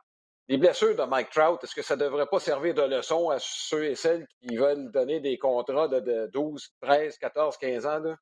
[0.52, 3.38] Les blessures de Mike Trout, est-ce que ça ne devrait pas servir de leçon à
[3.40, 8.00] ceux et celles qui veulent donner des contrats de, 12, 13, 14, 15 ans?
[8.00, 8.18] Là?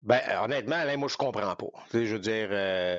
[0.00, 1.66] Ben, honnêtement, Alain, moi, je comprends pas.
[1.92, 2.96] je veux dire, euh,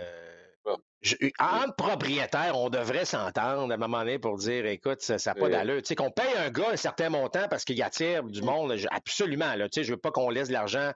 [1.40, 5.50] entre propriétaires, on devrait s'entendre à un moment donné pour dire, écoute, ça n'a pas
[5.50, 5.82] d'allure.
[5.82, 9.56] Tu sais, qu'on paye un gars un certain montant parce qu'il attire du monde, absolument.
[9.56, 10.92] Là, tu sais, je veux pas qu'on laisse l'argent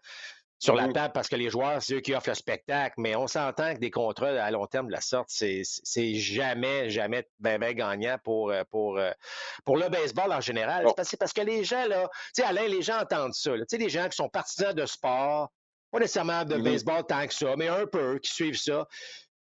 [0.60, 2.96] sur la mmh table parce que les joueurs, c'est eux qui offrent le spectacle.
[2.98, 7.28] Mais on s'entend que des contrats à long terme de la sorte, c'est jamais, jamais
[7.40, 9.12] bien ben gagnant pour, euh, pour, euh,
[9.66, 10.86] pour le baseball en général.
[11.04, 13.52] C'est parce que les gens, là, tu sais, Alain, les gens entendent ça.
[13.52, 15.52] Tu sais, les gens qui sont partisans de sport,
[15.92, 18.88] pas nécessairement de mmh baseball tant que ça, mais un peu, qui suivent ça.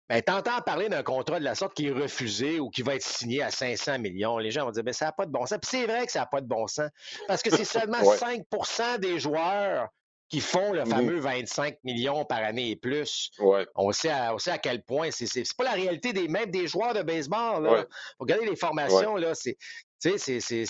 [0.10, 3.04] Ben, t'entends parler d'un contrat de la sorte qui est refusé ou qui va être
[3.04, 4.38] signé à 500 millions.
[4.38, 5.58] Les gens vont dire, ben, ça n'a pas de bon sens.
[5.62, 6.90] Puis c'est vrai que ça n'a pas de bon sens.
[7.28, 9.90] Parce que c'est seulement 5% des joueurs
[10.30, 13.32] qui font le fameux 25 millions par année et plus.
[13.76, 15.10] On, sait à, on sait à quel point.
[15.12, 17.64] C'est, c'est, pas la réalité des, même des joueurs de baseball.
[17.64, 17.86] Là.
[18.20, 19.58] Regardez les formations, là, c'est,
[20.00, 20.66] c'est, c'est,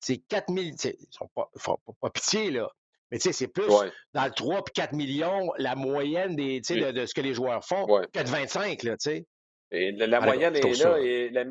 [0.00, 0.60] c'est, 4 000.
[0.84, 1.50] Ils sont pas,
[2.00, 2.68] pas, pitié, là.
[3.10, 3.68] Mais tu sais, c'est plus
[4.14, 7.86] dans le 3 puis 4 millions la moyenne des, de, ce que les joueurs font
[7.86, 9.26] que de 25, là, tu sais.
[9.70, 11.44] Et la, moyenne est là et la,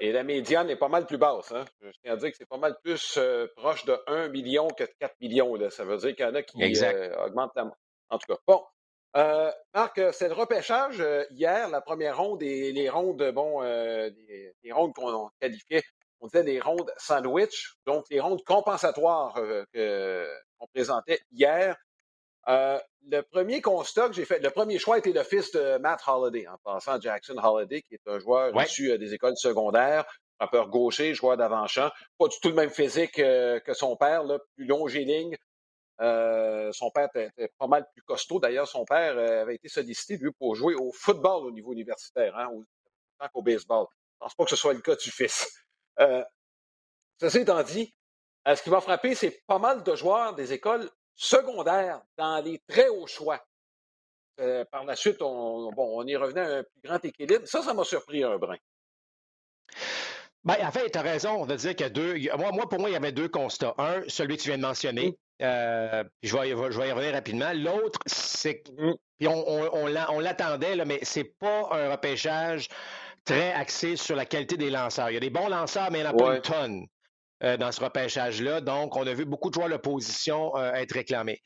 [0.00, 1.52] et la médiane est pas mal plus basse.
[1.52, 1.64] Hein?
[1.82, 4.84] Je tiens à dire que c'est pas mal plus euh, proche de 1 million que
[4.84, 5.54] de 4 millions.
[5.54, 5.70] Là.
[5.70, 7.70] Ça veut dire qu'il y en a qui euh, augmentent la...
[8.08, 8.62] En tout cas, bon.
[9.16, 14.92] Euh, Marc, c'est le repêchage hier, la première ronde et les rondes, bon, les, rondes
[14.92, 15.84] qu'on qualifiait,
[16.20, 21.76] on disait des rondes sandwich, donc les rondes compensatoires qu'on présentait hier.
[22.48, 26.00] Euh, le premier constat que j'ai fait, le premier choix était le fils de Matt
[26.06, 30.04] Holliday, en passant Jackson Holliday, qui est un joueur issu euh, des écoles secondaires,
[30.38, 34.38] rappeur gaucher, joueur d'avant-champ, pas du tout le même physique euh, que son père, là,
[34.56, 35.36] plus longiligne.
[35.98, 38.40] son père était, pas mal plus costaud.
[38.40, 42.48] D'ailleurs, son père avait été sollicité, lui, pour jouer au football au niveau universitaire, hein,
[42.52, 43.86] autant qu'au baseball.
[44.14, 45.46] Je pense pas que ce soit le cas du fils.
[47.20, 47.94] ceci étant dit,
[48.46, 52.88] ce qui va frapper, c'est pas mal de joueurs des écoles secondaire dans les très
[52.88, 53.44] hauts choix.
[54.40, 57.46] Euh, par la suite, on, bon, on est revenu à un plus grand équilibre.
[57.46, 58.56] Ça, ça m'a surpris un brin.
[60.42, 62.18] Ben, en fait, tu as raison de dire qu'il y a deux.
[62.36, 63.74] Moi, moi, pour moi, il y avait deux constats.
[63.78, 65.10] Un, celui que tu viens de mentionner.
[65.10, 65.14] Mmh.
[65.42, 67.52] Euh, je, vais, je vais y revenir rapidement.
[67.54, 68.92] L'autre, c'est mmh.
[69.18, 72.68] puis on, on, on l'attendait, mais c'est pas un repêchage
[73.24, 75.10] très axé sur la qualité des lanceurs.
[75.10, 76.86] Il y a des bons lanceurs, mais il n'y en a pas une tonne.
[77.42, 78.60] Euh, dans ce repêchage-là.
[78.60, 81.42] Donc, on a vu beaucoup de joueurs de position euh, être réclamés.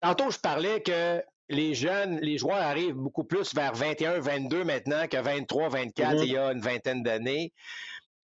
[0.00, 5.08] Tantôt, je parlais que les jeunes, les joueurs arrivent beaucoup plus vers 21, 22 maintenant
[5.08, 6.22] que 23, 24 mm-hmm.
[6.22, 7.52] il y a une vingtaine d'années.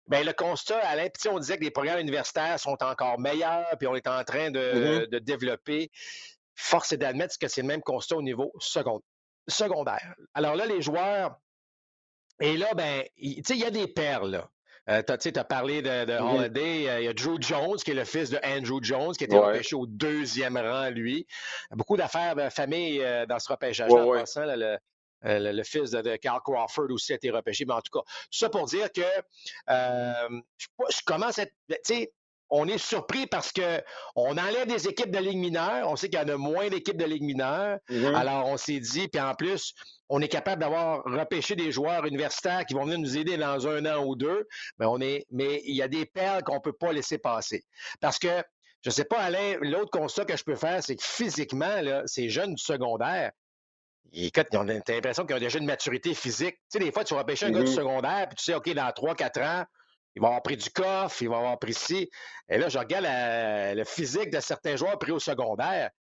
[0.08, 3.88] Bien, le constat, Alain, puis on disait que les programmes universitaires sont encore meilleurs, puis
[3.88, 5.20] on est en train de, mm-hmm.
[5.20, 5.90] développer.
[6.54, 8.52] Force est d'admettre que c'est le même constat au niveau
[9.46, 10.14] secondaire.
[10.34, 11.38] Alors là, les joueurs,
[12.40, 14.30] et là, ben, il y a des perles.
[14.30, 14.50] Là.
[14.88, 16.36] Euh, tu as parlé de, de mm-hmm.
[16.36, 16.88] Holiday.
[16.88, 19.26] Euh, il y a Drew Jones, qui est le fils de Andrew Jones, qui a
[19.26, 21.26] été repêché au deuxième rang, lui.
[21.72, 24.44] Beaucoup d'affaires de famille euh, dans ce repêchage-là, en passant.
[24.46, 27.64] le, fils de, Carl Crawford aussi a été repêché.
[27.66, 29.02] Mais en tout cas, tout ça pour dire que
[29.68, 31.52] je, commence à être.
[31.68, 32.12] Ben, tu sais,
[32.50, 33.82] on est surpris parce que
[34.16, 35.88] on enlève des équipes de ligue mineure.
[35.88, 37.78] On sait qu'il y en a moins d'équipes de ligue mineure.
[37.90, 38.14] Mm-hmm.
[38.14, 39.74] Alors, on s'est dit, puis en plus,
[40.08, 43.84] on est capable d'avoir repêché des joueurs universitaires qui vont venir nous aider dans un
[43.86, 44.46] an ou deux,
[44.78, 47.64] mais on est, mais il y a des perles qu'on peut pas laisser passer.
[48.00, 48.42] Parce que,
[48.82, 52.30] je sais pas, Alain, l'autre constat que je peux faire, c'est que physiquement, là, ces
[52.30, 53.32] jeunes du secondaire,
[54.12, 56.54] écoute, ils ont l'impression qu'ils ont déjà une maturité physique.
[56.54, 57.74] Tu sais, des fois, tu vas repêcher un gars du mm-hmm.
[57.74, 59.64] secondaire, puis tu sais, OK, dans trois, quatre ans,
[60.18, 62.10] il va avoir pris du coffre, il va avoir pris ci.
[62.48, 63.06] Et là, je regarde
[63.76, 65.90] le physique de certains joueurs pris au secondaire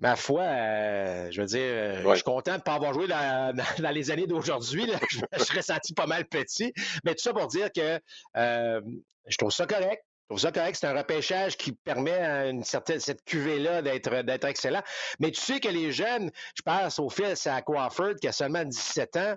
[0.00, 3.06] ma foi, euh, je veux dire, euh, je suis content de ne pas avoir joué
[3.06, 3.54] dans,
[3.90, 4.90] les années d'aujourd'hui.
[5.10, 6.72] Je, serais senti pas mal petit.
[7.04, 7.98] Mais tout ça pour dire que
[8.36, 8.80] euh,
[9.26, 10.04] je trouve ça correct.
[10.24, 10.76] Je trouve ça correct.
[10.78, 14.82] C'est un repêchage qui permet à une certaine, cette cuvée-là d'être, d'être excellent.
[15.18, 18.64] Mais tu sais que les jeunes, je pense au fils à Crawford qui a seulement
[18.64, 19.34] 17 ans.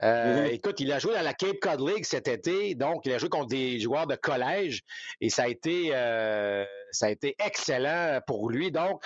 [0.00, 0.52] Mm-hmm.
[0.52, 3.28] Écoute, il a joué dans la Cape Cod League cet été, donc il a joué
[3.28, 4.82] contre des joueurs de collège
[5.20, 5.90] et ça a été,
[6.92, 8.70] ça a été excellent pour lui.
[8.70, 9.02] Donc,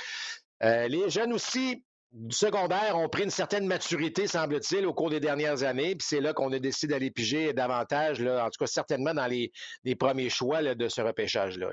[0.63, 5.21] euh, les jeunes aussi du secondaire ont pris une certaine maturité, semble-t-il, au cours des
[5.21, 5.97] dernières années.
[5.97, 9.27] Puis c'est là qu'on a décidé d'aller piger davantage, là, en tout cas certainement dans
[9.27, 9.51] les,
[9.97, 11.71] premiers choix de ce repêchage-là.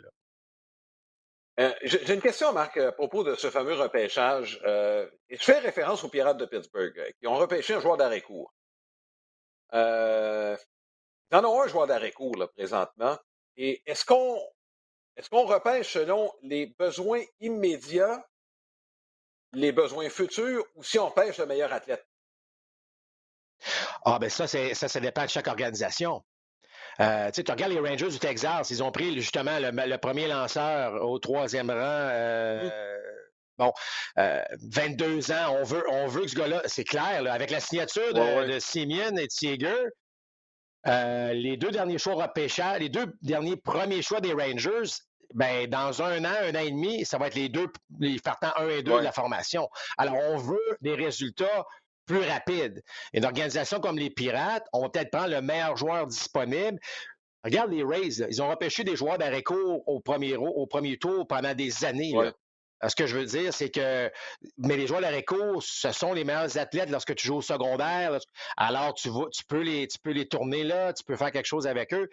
[1.59, 4.61] Euh, j'ai une question, Marc, à propos de ce fameux repêchage.
[4.65, 8.53] Euh, je fais référence aux Pirates de Pittsburgh, qui ont repêché un joueur d'arrêt court.
[9.73, 10.57] Euh,
[11.31, 13.17] ils en ont un joueur d'arrêt court, là, présentement.
[13.57, 14.39] Et est-ce qu'on
[15.15, 18.25] est-ce qu'on repêche selon les besoins immédiats
[19.53, 22.07] les besoins futurs ou si on pêche le meilleur athlète?
[24.05, 26.23] Ah, ben ça, ça, ça dépend de chaque organisation.
[27.01, 31.17] Euh, tu regardes les Rangers du Texas, ils ont pris justement le, premier lanceur au
[31.19, 31.77] troisième rang.
[31.79, 33.18] Euh, mmh.
[33.59, 33.73] Bon,
[34.15, 38.13] 22 euh, ans, on veut, on veut que ce gars-là, c'est clair, avec la signature
[38.13, 39.85] de, Simeon et de Seager,
[41.33, 44.89] les deux derniers choix repêchage, les deux derniers premiers choix des Rangers,
[45.33, 47.67] ben, dans un an, un an et demi, ça va être les deux,
[47.99, 49.69] les partants 1 et 2 de la formation.
[49.97, 51.65] Alors, on veut des résultats
[52.05, 52.81] plus rapides.
[53.13, 56.79] Une organisation comme les Pirates, on va peut-être prendre le meilleur joueur disponible.
[57.43, 61.27] Regarde les Rays, ils ont repêché des joueurs d'arrêt court au premier, au premier tour
[61.27, 62.13] pendant des années.
[62.87, 64.09] Ce que je veux dire, c'est que
[64.57, 68.17] mais les joueurs d'arrêt court, ce sont les meilleurs athlètes lorsque tu joues au secondaire.
[68.55, 69.09] Alors, tu,
[69.47, 72.09] peux les, tu peux les tourner là, tu peux faire quelque chose avec eux.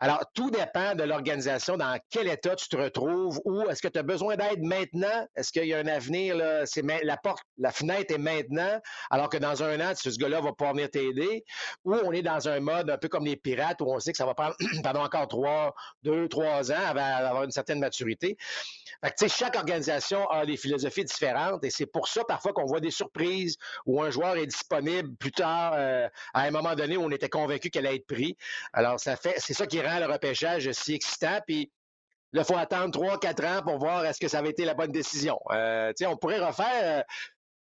[0.00, 3.98] Alors, tout dépend de l'organisation, dans quel état tu te retrouves, ou est-ce que tu
[3.98, 5.26] as besoin d'aide maintenant?
[5.34, 6.36] Est-ce qu'il y a un avenir?
[6.36, 8.80] Là, c'est la porte, la fenêtre est maintenant.
[9.10, 11.44] alors que dans un an, ce gars-là va pouvoir venir t'aider,
[11.84, 14.18] ou on est dans un mode un peu comme les pirates où on sait que
[14.18, 14.54] ça va prendre
[15.00, 18.36] encore trois, deux, trois ans avant d'avoir une certaine maturité.
[19.02, 22.90] Fait chaque organisation a des philosophies différentes et c'est pour ça parfois qu'on voit des
[22.90, 27.10] surprises où un joueur est disponible plus tard euh, à un moment donné où on
[27.10, 28.36] était convaincu qu'elle allait être pris.
[28.72, 31.40] Alors, ça fait, c'est ça qui rend le repêchage si excitant.
[31.46, 31.70] Puis,
[32.32, 34.90] il faut attendre trois, quatre ans pour voir est-ce que ça avait été la bonne
[34.90, 35.38] décision.
[35.52, 37.02] Euh, on pourrait refaire, euh,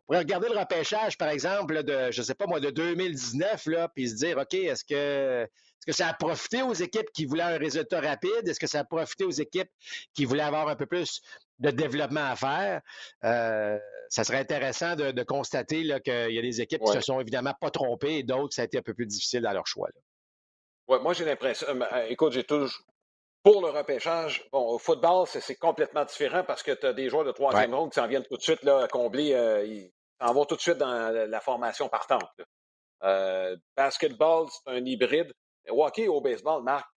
[0.07, 4.11] pourrait regarder le repêchage, par exemple, de, je sais pas moi, de 2019, là, puis
[4.11, 5.48] se dire, OK, est-ce que,
[5.79, 8.47] est-ce que ça a profité aux équipes qui voulaient un résultat rapide?
[8.47, 9.71] Est-ce que ça a profité aux équipes
[10.14, 11.23] qui voulaient avoir un peu plus
[11.61, 12.83] de développement à faire?
[13.25, 17.55] Euh, ça serait intéressant de, constater qu'il y a des équipes qui se sont évidemment
[17.61, 19.88] pas trompées et d'autres, ça a été un peu plus difficile dans leur choix.
[20.88, 21.67] Ouais, moi, j'ai l'impression.
[22.09, 22.83] écoute, j'ai toujours
[23.43, 27.25] pour le repêchage, bon, au football, c'est complètement différent parce que tu as des joueurs
[27.25, 30.45] de troisième ronde qui s'en viennent tout de suite là, combler, euh, ils s'en vont
[30.45, 32.29] tout de suite dans la, formation partante.
[33.05, 35.33] Euh, basketball, c'est un hybride.
[35.70, 36.88] Hockey au baseball, Marc,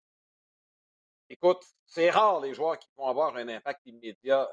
[1.29, 4.49] écoute, c'est rare les joueurs qui vont avoir un impact immédiat.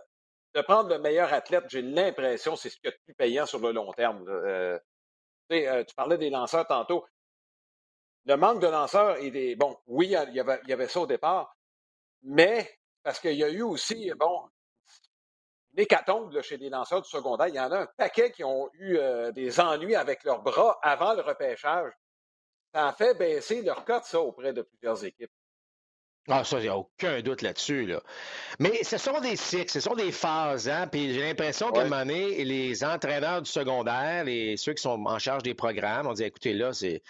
[0.54, 3.58] De prendre le meilleur athlète, j'ai l'impression c'est ce qui est le plus payant sur
[3.58, 4.24] le long terme.
[4.28, 4.78] Euh,
[5.50, 7.04] tu parlais des lanceurs tantôt.
[8.24, 11.56] Le manque de lanceurs, est, bon, oui, il y, avait, ça au départ,
[12.22, 14.42] mais, parce qu'il y a eu aussi, bon,
[15.72, 17.48] une hécatombe chez les lanceurs du secondaire.
[17.48, 20.78] Il y en a un paquet qui ont eu euh, des ennuis avec leurs bras
[20.82, 21.92] avant le repêchage.
[22.74, 25.30] Ça a fait baisser leur cote, ça, auprès de plusieurs équipes.
[26.30, 27.86] Ah, ça, il n'y a aucun doute là-dessus.
[27.86, 28.02] Là.
[28.58, 30.68] Mais ce sont des cycles, ce sont des phases.
[30.68, 30.86] Hein?
[30.86, 35.02] Puis j'ai l'impression qu'à un moment donné, les entraîneurs du secondaire, les, ceux qui sont
[35.06, 37.02] en charge des programmes, on dit écoutez, là, c'est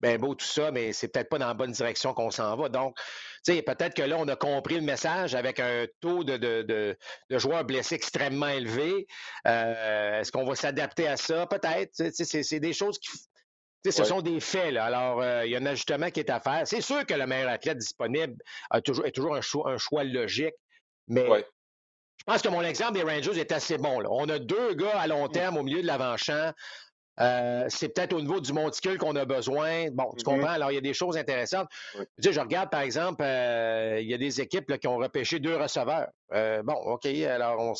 [0.00, 2.68] bien beau tout ça, mais c'est peut-être pas dans la bonne direction qu'on s'en va.
[2.68, 2.98] Donc,
[3.44, 6.62] tu sais, peut-être que là, on a compris le message avec un taux de, de,
[7.30, 9.06] de, joueurs blessés extrêmement élevé.
[9.46, 11.46] Euh, est-ce qu'on va s'adapter à ça?
[11.46, 11.92] Peut-être.
[11.94, 13.08] C'est des choses qui.
[13.90, 14.72] Ce sont des faits.
[14.72, 14.84] Là.
[14.84, 16.62] Alors, euh, il y a un ajustement qui est à faire.
[16.66, 18.36] C'est sûr que le meilleur athlète disponible
[18.70, 20.54] a toujours, est toujours un choix, un choix logique,
[21.08, 21.26] mais
[22.18, 24.00] je pense que mon exemple des Rangers est assez bon.
[24.00, 24.08] Là.
[24.10, 25.32] On a deux gars à long mmh.
[25.32, 26.52] terme au milieu de l'avant-champ.
[27.20, 29.90] Euh, c'est peut-être au niveau du monticule qu'on a besoin.
[29.90, 30.22] Bon, tu mm-hmm.
[30.24, 30.48] comprends?
[30.48, 31.68] Alors, il y a des choses intéressantes.
[32.18, 36.08] je regarde, par exemple, euh, il y a des équipes qui ont repêché deux receveurs.
[36.32, 37.72] Euh, bon, OK, alors on,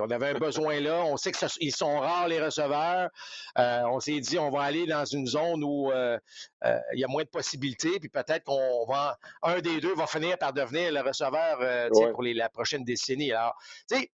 [0.00, 1.02] on avait un besoin là.
[1.04, 3.10] On sait qu'ils sont rares, les receveurs.
[3.56, 7.28] on s'est dit, on va aller dans une zone où il y a moins de
[7.28, 12.22] possibilités, puis peut-être qu'on va, un des deux va finir par devenir le receveur pour
[12.22, 13.32] les, la prochaine décennie.
[13.32, 13.54] Alors,
[13.88, 14.10] tu sais,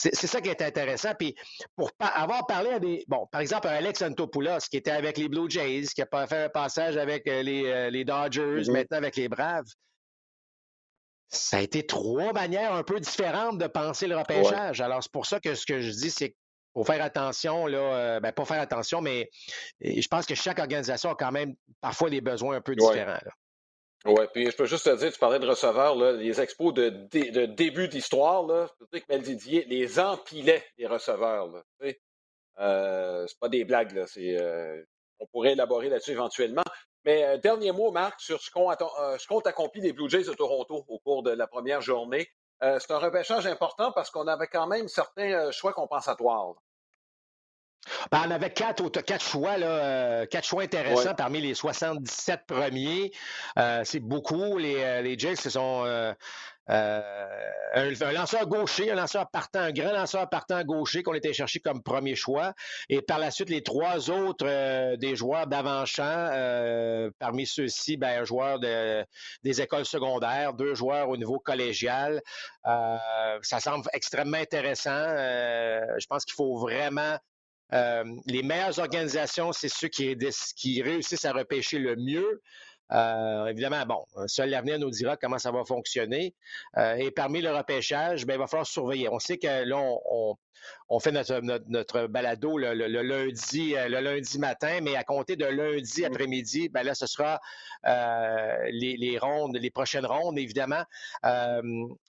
[0.00, 1.12] c'est ça qui est intéressant.
[1.18, 1.34] Puis
[1.76, 3.04] pour avoir parlé à des.
[3.08, 6.48] Bon, par exemple, Alex Antopoulos, qui était avec les Blue Jays, qui a fait un
[6.48, 8.72] passage avec euh, euh, les, Dodgers, mm-hmm.
[8.72, 9.66] maintenant avec les Braves.
[11.28, 14.80] Ça a été trois manières un peu différentes de penser le repêchage.
[14.80, 16.34] Alors, c'est pour ça que ce que je dis, c'est
[16.72, 19.28] faut faire attention, là, euh, ben, pas faire attention, mais
[19.80, 23.18] je pense que chaque organisation a quand même parfois des besoins un peu différents.
[24.06, 26.88] Oui, puis je peux juste te dire, tu parlais de receveurs, les expos de,
[27.46, 31.48] début d'histoire, je peux dire que Mel Didier les empilait, les receveurs.
[31.48, 31.92] Là,
[32.60, 34.82] euh, c'est pas des blagues, là, euh,
[35.18, 36.62] on pourrait élaborer là-dessus éventuellement.
[37.04, 40.24] Mais euh, dernier mot, Marc, sur ce qu'ont, euh, ce qu'ont accompli les Blue Jays
[40.24, 42.28] de Toronto au cours de la première journée.
[42.60, 46.54] c'est un repêchage important parce qu'on avait quand même certains choix compensatoires.
[48.12, 53.10] Ben, on avait quatre, quatre choix, là, euh, quatre choix intéressants parmi les 77 premiers.
[53.58, 54.58] Euh, c'est beaucoup.
[54.58, 55.84] Les, euh, les Jays, ce sont
[56.68, 61.82] un, lanceur gaucher, un lanceur partant, un grand lanceur partant gaucher qu'on était cherché comme
[61.82, 62.52] premier choix.
[62.90, 68.60] Et par la suite, les trois autres des joueurs d'avant-champ, parmi ceux-ci, ben, un joueur
[68.60, 69.04] de,
[69.42, 72.20] des écoles secondaires, deux joueurs au niveau collégial.
[72.64, 74.90] ça semble extrêmement intéressant.
[74.90, 77.16] je pense qu'il faut vraiment
[77.72, 80.16] euh, les meilleures organisations, c'est ceux qui,
[80.56, 82.42] qui, réussissent à repêcher le mieux.
[82.92, 86.34] Euh, évidemment, bon, seul l'avenir nous dira comment ça va fonctionner.
[86.76, 89.08] Euh, et parmi le repêchage, ben, il va falloir surveiller.
[89.08, 90.36] On sait que là, on,
[90.88, 95.46] on fait notre, notre, balado le, lundi, euh, le lundi matin, mais à compter de
[95.46, 97.40] lundi après-midi, ben là, ce sera
[97.86, 100.82] euh, les, rondes, les prochaines rondes, évidemment.
[101.24, 101.62] Euh,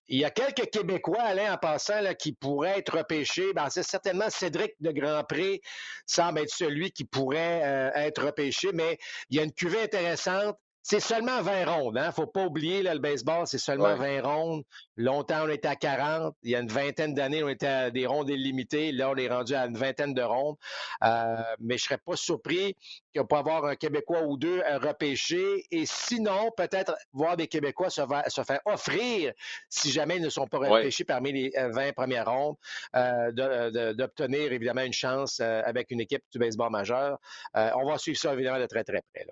[0.07, 3.53] il y a quelques Québécois, Alain, en passant, là, qui pourraient être repêchés.
[3.53, 5.61] Ben, c'est certainement Cédric de Grandpré
[6.05, 8.97] semble être celui qui pourrait être repêché, mais
[9.29, 11.93] il y a une cuvée intéressante c'est seulement 20 rondes.
[11.95, 12.07] Il hein?
[12.07, 14.63] ne faut pas oublier, là, le baseball, c'est seulement 20 rondes.
[14.97, 16.35] Longtemps, on était à 40.
[16.43, 18.91] Il y a une vingtaine d'années, on était à des rondes illimitées.
[18.91, 20.55] Là, on est rendu à une vingtaine de rondes.
[21.03, 22.75] Euh, mais je ne serais pas surpris
[23.13, 25.65] qu'il n'y ait avoir un Québécois ou deux à repêcher.
[25.69, 28.01] Et sinon, peut-être voir des Québécois se,
[28.43, 29.33] faire offrir,
[29.69, 32.55] si jamais ils ne sont pas repêchés parmi les 20 euh, premières rondes,
[32.95, 37.19] euh, d'obtenir évidemment une chance avec une équipe du baseball majeur.
[37.53, 39.27] on va suivre ça évidemment de très, très près.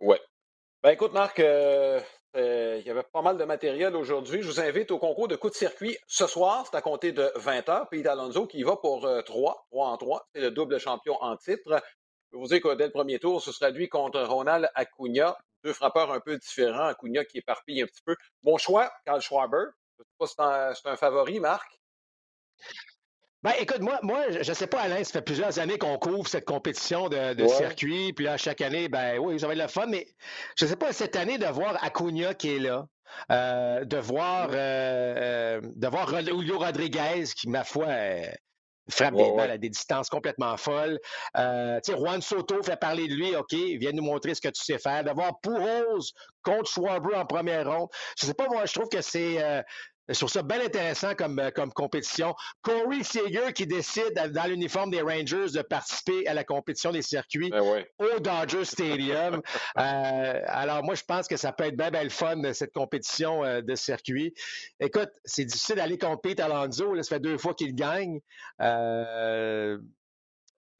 [0.00, 0.16] Oui,
[0.82, 2.00] ben écoute, Marc, euh,
[2.34, 4.42] euh, il y avait pas mal de matériel aujourd'hui.
[4.42, 6.66] Je vous invite au concours de coup de circuit ce soir.
[6.68, 7.86] C'est à compter de 20 h.
[7.88, 10.28] Puis d'Alonso qui va pour 3, euh, 3 en 3.
[10.34, 11.80] C'est le double champion en titre.
[12.32, 15.36] Je vous dire que dès le premier tour, ce sera lui contre Ronald Acuna.
[15.62, 16.86] Deux frappeurs un peu différents.
[16.86, 18.16] Acuna qui éparpille un petit peu.
[18.42, 19.66] Mon choix, Carl Schwarber.
[19.98, 21.78] Je sais pas si c'est un favori, Marc.
[23.42, 26.28] Ben, écoute, moi, moi je ne sais pas, Alain, ça fait plusieurs années qu'on couvre
[26.28, 28.12] cette compétition de, circuit.
[28.12, 30.06] Puis là, chaque année, ben oui, ça va être le fun, mais
[30.56, 32.86] je ne sais pas, cette année, de voir Acuna qui est là,
[33.32, 37.86] euh, de voir, euh, euh, de voir Julio Rodriguez qui, ma foi,
[38.88, 41.00] frappe des balles à des distances complètement folles.
[41.36, 44.78] Euh, Juan Soto fait parler de lui, OK, viens nous montrer ce que tu sais
[44.78, 45.02] faire.
[45.02, 46.00] D'avoir Pouros
[46.42, 47.88] contre Schwarber en première ronde.
[48.20, 49.64] Je sais pas, moi, je trouve que c'est
[50.12, 52.34] je trouve ça bien intéressant comme, euh, comme compétition.
[52.62, 57.50] Corey Seager qui décide, dans l'uniforme des Rangers, de participer à la compétition des circuits
[57.50, 59.42] ben au Dodger Stadium.
[59.78, 63.42] Euh, alors, moi, je pense que ça peut être bien, bien le fun, cette compétition
[63.44, 64.34] euh, de circuit.
[64.80, 66.94] Écoute, c'est difficile d'aller compéter à Alonso.
[67.02, 68.20] ça fait deux fois qu'il gagne.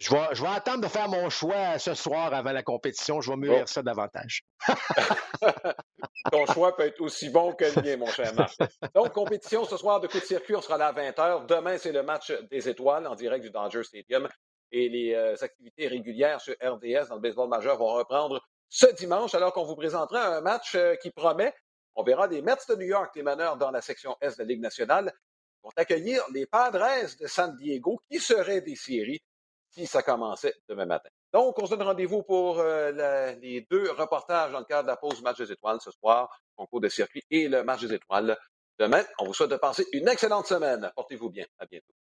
[0.03, 3.21] Je, vais, je vais attendre de faire mon choix ce soir avant la compétition.
[3.21, 4.43] Je vais mûrir ça davantage.
[6.33, 8.57] Ton choix peut être aussi bon que le mien, mon cher Marc.
[8.95, 11.47] Donc, compétition ce soir de coup de circuit, on sera là à 20h.
[11.47, 14.29] Demain, c'est le match des étoiles en direct du Dodger Stadium.
[14.73, 19.35] Et les euh, activités régulières sur RDS dans le baseball majeur vont reprendre ce dimanche,
[19.35, 21.55] alors qu'on vous présentera un match euh, qui promet.
[21.95, 24.49] On verra les Mets de New York, les meneurs dans la section Est de la
[24.49, 25.13] Ligue nationale,
[25.63, 29.21] vont accueillir les Padres de San Diego, qui seraient des séries
[29.73, 31.09] si ça commençait demain matin.
[31.33, 32.93] Donc, on se donne rendez-vous pour euh,
[33.41, 36.81] les deux reportages dans le cadre de la pause match des étoiles ce soir, concours
[36.81, 38.39] de circuit et le match des étoiles
[38.79, 39.03] demain.
[39.19, 40.91] On vous souhaite de passer une excellente semaine.
[40.95, 41.47] Portez-vous bien.
[41.59, 41.95] À bientôt.